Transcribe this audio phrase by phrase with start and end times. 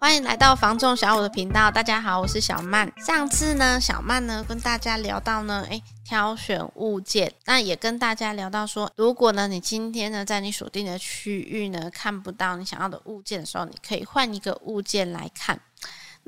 [0.00, 2.90] 欢迎来到房仲小五的频道，大家好，我是小曼。
[3.04, 15.60] 上次呢，小曼呢跟大家聊到呢，诶，挑选物件，那也跟大家聊到说，如果呢你今天呢在你锁定的区域呢看不到你想要的物件的时候，你可以换一个物件来看。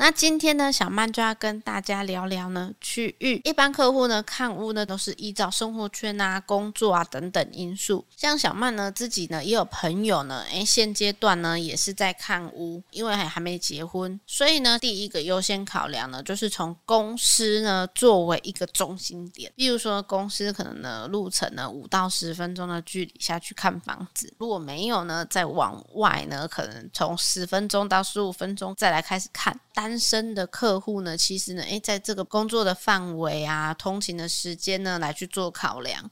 [0.03, 3.41] 那今天呢，小曼就要跟大家聊聊呢区域。
[3.45, 8.05] 一般客户呢看屋呢都是依照生活圈啊、工作啊等等因素。
[8.17, 19.53] 像小曼呢自己呢也有朋友呢，诶，现阶段呢也是在看屋，因为还还没结婚，所以呢第一个优先考量呢就是从公司呢作为一个中心点。
[19.55, 29.57] 比如说公司可能呢路程呢五到十分钟的距离下去看房子，如果没有呢再往外呢可能从十分钟到十五分钟再来开始看。
[29.75, 36.11] 单单身的客户呢，其实呢，诶，在这个工作的范围啊，通勤的时间呢，来去做考量。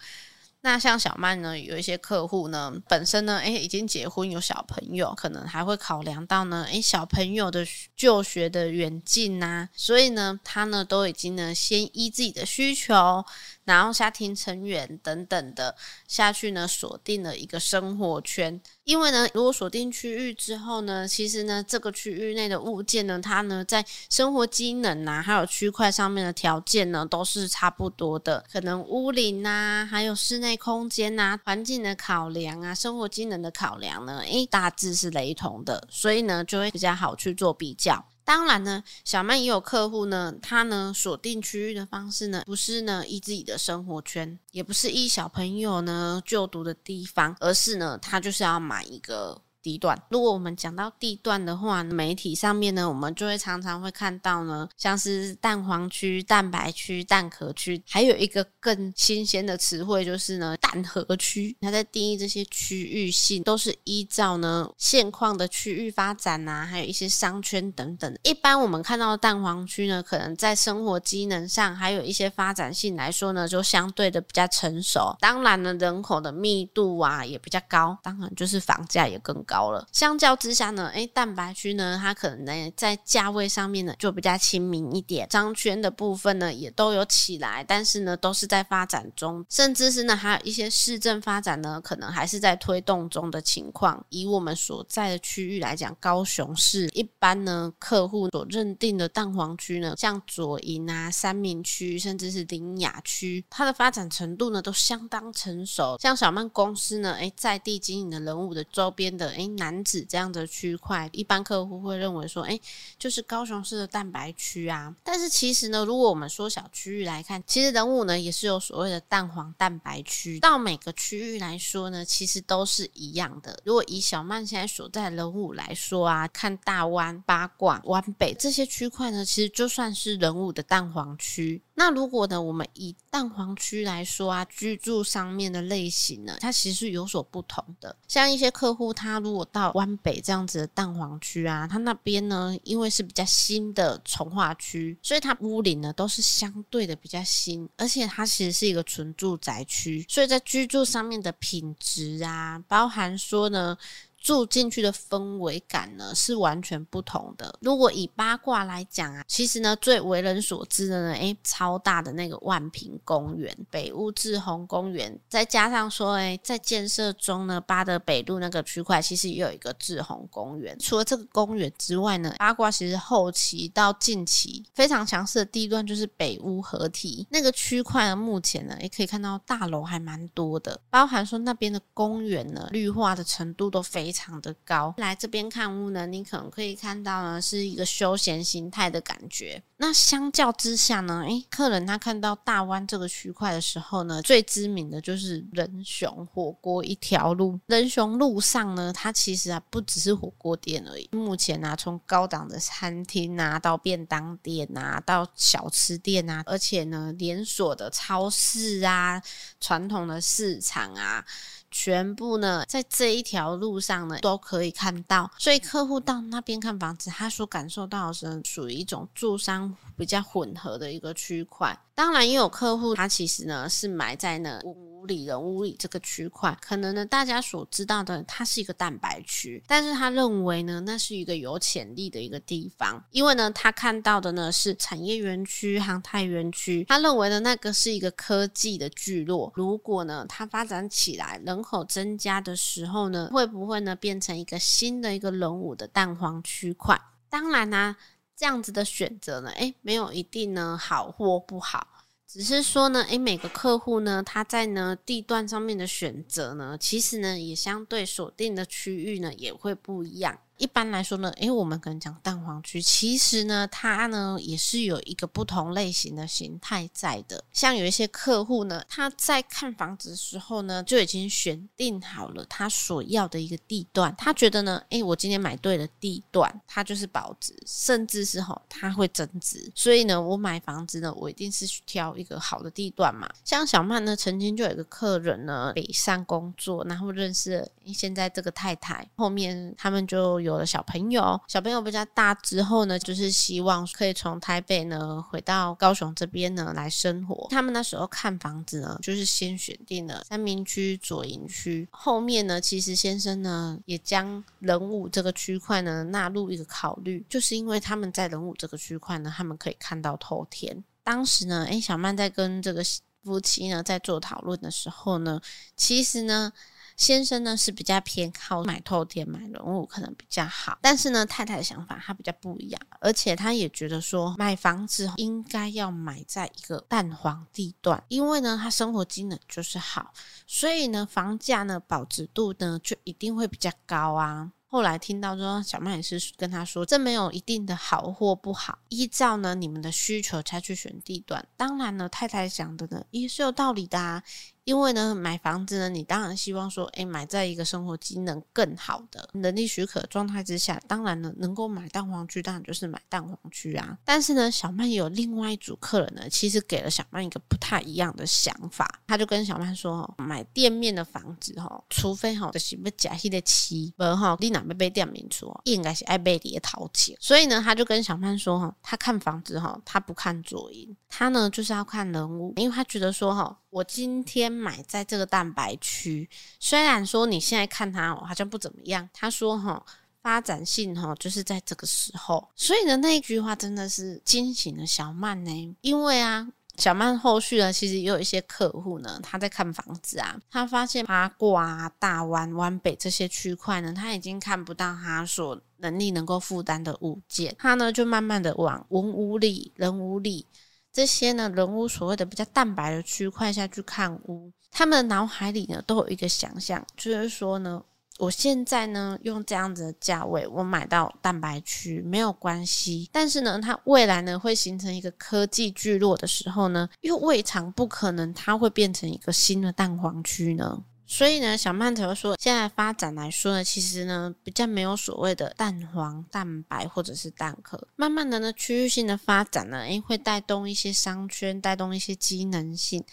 [0.60, 13.24] 那像小曼呢，有一些客户呢，本身呢，诶，已经结婚有小朋友，可能还会考量到呢，诶，小朋友的就学的远近啊，所以呢，他呢都已经呢，先依自己的需求。
[13.70, 15.74] 然后家庭成员等等的
[16.08, 18.60] 下去呢，锁定了一个生活圈。
[18.84, 28.44] 因为呢，如果锁定区域之后呢，其实呢，这个区域内的物件呢，它呢在生活机能啊，还有区块上面的条件呢，都是差不多的。
[28.52, 38.04] 可能屋龄啊，还有室内空间啊，环境的考量啊，生活机能的考量呢，诶，大致是雷同的，所以呢，就会比较好去做比较。
[38.30, 49.42] 当然呢，小曼也有客户呢，他呢锁定区域的方式呢，不是呢依自己的生活圈，也不是依小朋友呢就读的地方，而是呢他就是要买一个。
[49.62, 61.54] 地段，如果我们讲到地段的话，媒体上面呢，我们就会常常会看到呢，像是蛋黄区、蛋白区、蛋壳区，还有一个更新鲜的词汇就是呢，蛋核区。
[61.60, 68.16] 它在定义这些区域性，都是依照呢现况的区域发展啊，还有一些商圈等等。
[68.22, 75.14] 一般我们看到的蛋黄区呢，可能在生活机能上，还有一些发展性来说呢，就相对的比较成熟。
[75.20, 79.44] 当然呢，人口的密度啊也比较高，当然就是房价也更。
[79.50, 94.00] 高了，相较之下呢，诶，蛋白区呢，它可能呢在价位上面呢就比较亲民一点，商圈的部分呢也都有起来，但是呢都是在发展中，甚至是呢还有一些市政发展呢，可能还是在推动中的情况。
[94.10, 105.96] 以我们所在的区域来讲，高雄市一般呢客户所认定的蛋黄区呢，像左营啊、三民区，甚至是林雅区，它的发展程度呢都相当成熟。
[105.98, 109.39] 像小曼公司呢，诶，在地经营的人物的周边的。
[109.40, 112.60] 诶，男子这样的区块，一般客户会认为说，诶，
[112.98, 114.94] 就是高雄市的蛋白区啊。
[115.02, 120.38] 但是其实呢，如果我们缩小区域来看，其实人武呢也是有所谓的蛋黄蛋白区。
[120.40, 123.58] 到每个区域来说呢，其实都是一样的。
[123.64, 131.62] 如果以小曼现在所在人武来说啊，看大湾、八卦、湾北这些区块呢，其实就算是人武的蛋黄区。
[131.80, 137.96] 那如果呢，我们以蛋黄区来说啊，居住上面的类型呢，它其实是有所不同的。
[138.06, 153.78] 像一些客户，他如果到湾北这样子的蛋黄区啊，他那边呢，因为是比较新的重划区，所以它屋龄呢都是相对的比较新，而且它其实是一个纯住宅区，所以在居住上面的品质啊，包含说呢。
[154.20, 157.58] 住进去的氛围感呢是完全不同的。
[157.62, 170.78] 如果以八卦来讲啊，其实呢最为人所知的呢，诶，超大的那个万平公园、北屋志宏公园，再加上说，诶，在建设中呢，八德北路那个区块其实也有一个志宏公园。
[170.78, 184.09] 除了这个公园之外呢，八卦其实后期到近期非常强势的地段就是北屋合体那个区块呢，目前呢也可以看到大楼还蛮多的，包含说那边的公园呢，绿化的程度都非。
[184.10, 189.62] 非常的高，来这边看屋呢，你可能可以看到呢，是一个休闲形态的感觉。
[189.76, 197.56] 那相较之下呢，诶，客人他看到大湾这个区块的时候呢，最知名的就是仁雄火锅一条路。
[197.66, 201.08] 仁雄路上呢，它其实啊不只是火锅店而已。
[201.12, 209.22] 目前啊，从高档的餐厅啊，到便当店啊，到小吃店啊，而且呢，连锁的超市啊，
[209.60, 211.24] 传统的市场啊。
[211.72, 215.30] 全部呢，在这一条路上都可以看到。
[215.38, 221.78] 所以客户到那边看房子，他所感受到的是属于一种住商比较混合的一个区块。
[222.00, 246.98] 当然，也有客户他其实呢是买在那五里、人五里这个区块，可能呢大家所知道的它是一个蛋白区，但是他认为呢那是一个有潜力的一个地方，因为呢他看到的呢是产业园区、航太园区，他认为呢那个是一个科技的聚落，如果呢它发展起来，人口增加的时候呢，会不会呢变成一个新的一个人五的蛋黄区块？
[247.28, 247.96] 当然呢、啊。
[248.40, 251.86] 这样子的选择呢，诶，没有一定呢好或不好，
[252.32, 260.38] 只是说呢，诶，每个客户呢，他在呢地段上面的选择呢，其实呢也相对锁定的区域呢也会不一样。
[260.60, 267.42] 一般来说呢，诶，我们可能讲蛋黄区，其实呢，它呢也是有一个不同类型的形态在的。
[267.50, 274.14] 像有一些客户呢，他在看房子的时候呢，就已经选定好了他所要的一个地段。
[274.18, 279.72] 他觉得呢，诶，我今天买对了地段，它就是保值，甚至是吼它会增值。
[279.74, 283.26] 所以呢，我买房子呢，我一定是去挑一个好的地段嘛。
[283.46, 290.49] 像小曼呢，曾经就有一个客人呢，北上工作，然后认识了现在这个太太，后面他们就有。
[290.50, 297.46] 有了小朋友，小朋友比较大之后呢，就是希望可以从台北呢回到高雄这边呢来生活。
[297.50, 301.88] 他们那时候看房子呢，就是先选定了三民区、左营区。
[301.92, 310.82] 后面呢，其实先生呢也将仁武这个区块呢纳入一个考虑，就是因为他们在仁武这个区块呢，他们可以看到透天。
[311.04, 312.82] 当时呢，诶，小曼在跟这个
[313.22, 315.40] 夫妻呢在做讨论的时候呢，
[315.76, 316.52] 其实呢。
[317.00, 330.12] 先生呢是比较偏好买透天、买人物可能比较好，但是呢，太太的想法他比较不一样，而且他也觉得说买房子应该要买在一个蛋黄地段，因为呢，他生活机能就是好，
[330.46, 334.52] 所以呢，房价呢保值度呢就一定会比较高啊。
[334.66, 341.44] 后来听到说，小曼也是跟他说，这没有一定的好或不好，依照呢你们的需求才去选地段。
[341.56, 344.22] 当然呢，太太讲的呢也是有道理的啊。
[344.70, 353.98] 因为呢，买房子呢，你当然希望说，诶，买在一个生活机能更好的能力许可状态之下，当然呢，能够买蛋黄区，当然就是买蛋黄区啊。
[354.04, 367.16] 但是呢，小曼有另外一组客人呢，其实给了小曼一个不太一样的想法，他就跟小曼说，买店面的房子哈，除非哈，就是不假戏的妻，不哈，你哪边被店面出，应该是爱被你掏钱。
[367.18, 373.56] 所以呢，他就跟小曼说哈，他看房子哈，他不看左营，他呢就是要看人物，因为他觉得说哈。
[373.70, 376.28] 我今天买在这个蛋白区，
[376.58, 379.82] 虽然说你现在看它好像不怎么样，他说哈
[380.22, 386.46] 发展性哈就是在这个时候，所以呢那一句话真的是惊醒了小曼呢，因为啊
[386.76, 400.46] 小曼后续呢其实也有一些客户呢他在看房子啊，他发现八卦啊、大湾、湾北这些区块呢他已经看不到他所能力能够负担的物件，他呢就慢慢的往文武里、人武里。
[400.92, 407.82] 这些呢，仁武所谓的比较蛋白的区块下去看屋，他们的脑海里呢都有一个想象，就是说呢，
[408.18, 420.82] 我现在呢用这样子的价位，我买到蛋白区没有关系，但是呢，它未来呢会形成一个科技聚落的时候呢，又未尝不可能，它会变成一个新的蛋黄区呢。
[421.12, 427.88] 所以呢，小曼才会说，现在发展来说呢，其实呢，比较没有所谓的蛋黄、蛋白或者是蛋壳。
[427.96, 433.04] 慢慢的呢，区域性的发展呢，诶，会带动一些商圈，带动一些机能性。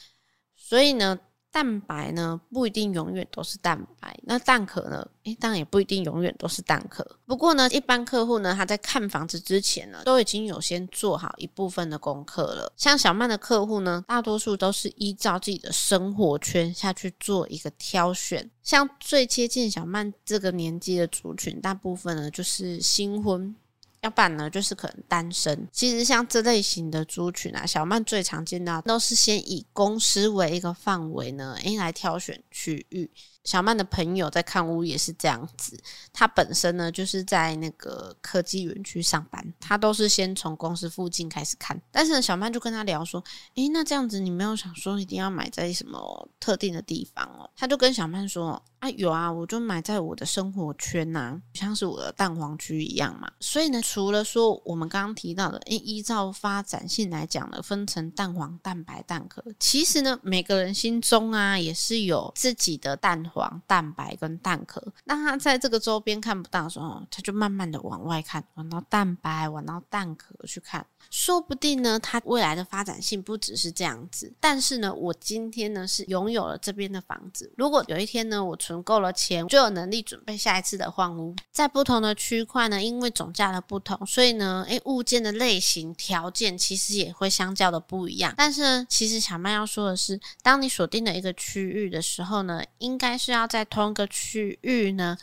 [0.55, 1.17] 所以呢。
[1.57, 5.07] 蛋白呢不一定永远都是蛋白，那蛋壳呢？
[5.23, 7.03] 诶，当然也不一定永远都是蛋壳。
[7.25, 12.71] 不过呢，一般客户呢，他在看房子之前呢，都已经有先做好一部分的功课了。
[12.77, 18.47] 像小曼的客户呢，大多数都是依照自己的生活圈下去做一个挑选。
[18.61, 23.55] 像最接近小曼这个年纪的族群，大部分呢就是新婚。
[24.01, 25.67] 要不然呢，就是可能单身。
[25.71, 33.09] 其实像这类型的族群啊，小曼最常见到都是先以公司为一个范围呢，诶，来挑选区域。
[33.47, 35.79] 小曼的朋友在看屋也是这样子，
[36.11, 41.81] 他本身呢就是在那个科技园区上班，他都是先从公司附近开始看。
[41.89, 43.23] 但是呢，小曼就跟他聊说
[43.55, 53.31] ：“诶，那这样子你没有想说一定要买在什么特定的地方哦？”他就跟小曼说：“啊，有啊，我就买在我的生活圈呐，像是我的蛋黄区一样嘛。
[53.39, 74.33] 所以呢，除了说我们刚刚提到的，诶，依照发展性来讲呢，分成蛋黄、蛋白、蛋壳，其实呢，每个人心中啊也是有自己的蛋黄。”黄蛋白跟蛋壳，那他在这个周边看不到的时候，他就慢慢的往外看，往到蛋白，往到蛋壳去看，说不定呢，他未来的发展性不只是这样子。
[74.39, 81.35] 但是呢，我今天呢是拥有了这边的房子，如果有一天呢，我存够了钱，就有能力准备下一次的换屋。
[81.51, 88.33] 在不同的区块呢，因为总价的不同，所以呢，诶，物件的类型条件其实也会相较的不一样。
[88.35, 95.17] 但是呢，其实小曼要说的是，当你锁定了一个区域的时候呢，应该是是要在同一个区域呢。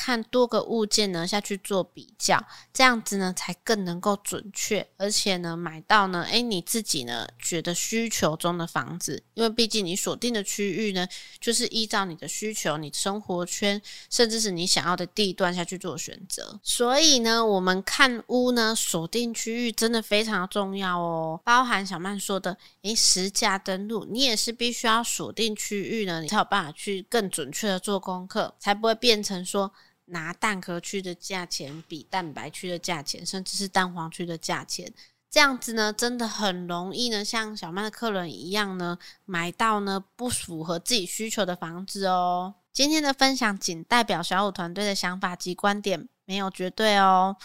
[0.00, 2.42] 看多个物件呢下去做比较，
[2.72, 11.06] 这样子呢才更能够准确，而且呢买到呢，诶你自己呢觉得需求中的房子，因为毕竟你锁定的区域呢，
[11.38, 13.78] 就是依照你的需求、你生活圈，
[14.08, 16.58] 甚至是你想要的地段下去做选择。
[16.62, 29.70] 所以呢，我们看屋呢锁定区域真的非常重要哦，包含小曼说的，诶实价登录，你也是必须要锁定区域呢，你才有办法去更准确的做功课，才不会变成说。
[30.10, 34.92] 拿蛋壳区的价钱比蛋白区的价钱，甚至是蛋黄区的价钱，
[35.30, 42.54] 这样子呢，真的很容易呢，像小曼的客人一样呢，买到呢不符合自己需求的房子哦。
[42.72, 47.36] 今天的分享仅代表小五团队的想法及观点，没有绝对哦。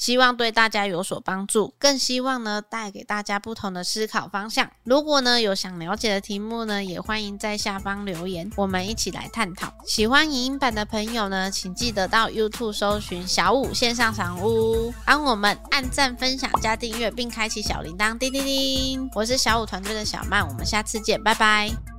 [0.00, 4.70] 希望对大家有所帮助，更希望呢带给大家不同的思考方向。
[4.82, 9.70] 如果呢有想了解的题目呢，也欢迎在下方留言，我们一起来探讨。
[9.86, 19.10] 喜欢影音版的朋友呢，请记得到 YouTube 搜寻小五线上赏屋，帮我们按赞、分享、加订阅，并开启小铃铛，叮叮叮。
[19.14, 21.89] 我是小五团队的小曼，我们下次见，拜拜。